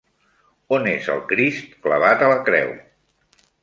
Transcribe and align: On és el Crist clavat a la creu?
On 0.77 0.89
és 0.93 1.11
el 1.17 1.23
Crist 1.33 1.79
clavat 1.87 2.27
a 2.31 2.35
la 2.35 2.43
creu? 2.51 2.77